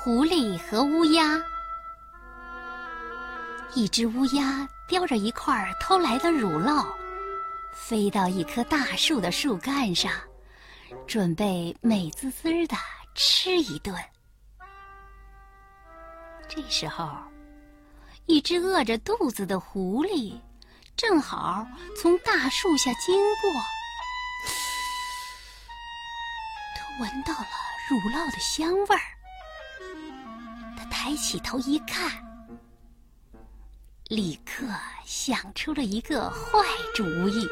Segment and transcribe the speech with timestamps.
[0.00, 1.36] 狐狸和乌鸦。
[3.74, 6.86] 一只乌鸦叼着一块偷来的乳酪，
[7.74, 10.12] 飞到一棵大树的树干上，
[11.08, 12.76] 准备美滋滋的
[13.16, 13.92] 吃一顿。
[16.48, 17.10] 这时候，
[18.26, 20.40] 一只饿着肚子的狐狸
[20.96, 21.66] 正好
[22.00, 23.50] 从大树下经过，
[26.76, 27.48] 它闻到了
[27.90, 29.17] 乳酪的香味儿。
[31.00, 32.10] 抬起头一看，
[34.08, 34.66] 立刻
[35.04, 36.58] 想出了一个坏
[36.92, 37.48] 主意。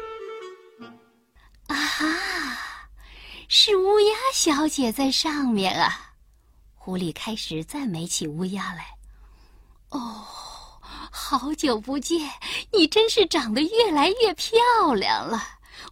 [1.67, 1.77] 啊，
[3.47, 6.11] 是乌鸦小姐在上面啊！
[6.75, 8.85] 狐狸开始赞美起乌鸦来
[9.91, 10.27] ：“哦，
[11.09, 12.29] 好久不见，
[12.73, 14.59] 你真是长得越来越漂
[14.93, 15.41] 亮了。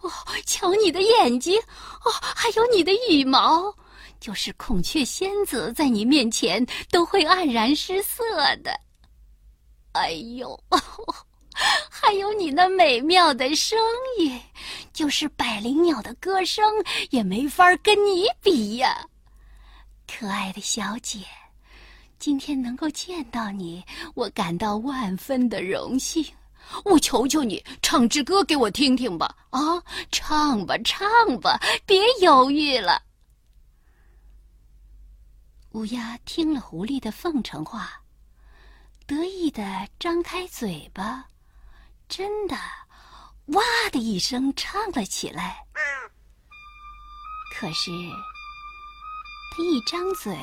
[0.02, 0.12] 哦，
[0.46, 1.58] 瞧你的眼睛，
[2.04, 3.74] 哦，还有你的羽毛，
[4.20, 8.24] 就是孔雀仙子在你面前都会黯然失色
[8.64, 8.80] 的。
[9.94, 10.60] 哎呦，
[11.90, 13.78] 还有你那美妙的声
[14.20, 14.42] 音，
[14.92, 16.66] 就是百灵鸟的歌声
[17.12, 19.08] 也没法跟你比呀。”
[20.08, 21.20] 可爱的小姐，
[22.20, 26.26] 今天能够见到你，我感到万分的荣幸。
[26.84, 29.36] 我求求你，唱支歌给我听听吧！
[29.52, 31.08] 啊，唱吧，唱
[31.40, 33.02] 吧，别犹豫了。
[35.76, 38.02] 乌鸦听了狐狸的奉承话，
[39.06, 41.26] 得意的张开嘴巴，
[42.08, 42.56] 真的
[43.52, 45.58] “哇”的一声唱了起来。
[47.54, 47.92] 可是。
[49.52, 50.34] 他一张嘴，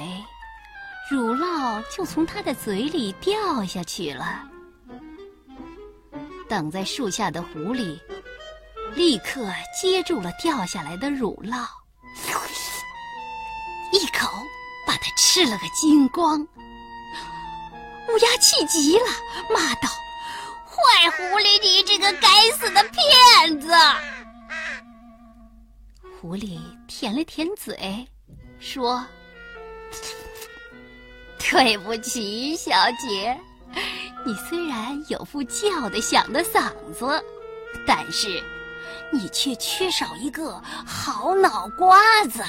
[1.11, 4.47] 乳酪就从他的嘴里掉下去了。
[6.47, 7.99] 等在树下的狐狸
[8.95, 11.67] 立刻接住了掉下来的乳酪，
[13.93, 14.31] 一口
[14.87, 16.41] 把它吃了个精光。
[18.09, 19.07] 乌鸦气极了，
[19.53, 19.89] 骂道
[20.67, 23.73] ：“坏狐狸，你这个该死的骗子！”
[26.21, 28.07] 狐狸舔了舔嘴。
[28.61, 29.03] 说
[31.39, 32.71] ：“对不起，小
[33.01, 33.41] 姐，
[34.25, 37.25] 你虽然有副叫得响的嗓子，
[37.87, 38.43] 但是
[39.13, 42.45] 你却缺少一个好脑瓜子。”